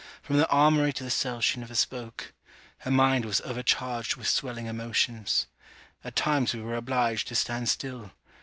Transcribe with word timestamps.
From 0.23 0.37
the 0.37 0.47
armoury 0.49 0.91
to 0.93 1.03
the 1.03 1.11
cell 1.11 1.41
she 1.41 1.59
never 1.59 1.75
spoke. 1.75 2.33
Her 2.79 2.89
mind 2.89 3.23
was 3.23 3.39
overcharged 3.41 4.15
with 4.15 4.27
swelling 4.27 4.65
emotions. 4.65 5.45
At 6.03 6.15
times 6.15 6.55
we 6.55 6.61
were 6.63 6.73
obliged 6.75 7.27
to 7.27 7.35
stand 7.35 7.69
still. 7.69 8.09